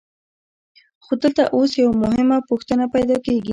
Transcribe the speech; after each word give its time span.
خو 1.03 1.11
دلته 1.23 1.43
اوس 1.55 1.71
یوه 1.81 1.93
مهمه 2.03 2.37
پوښتنه 2.49 2.85
پیدا 2.95 3.17
کېږي 3.25 3.49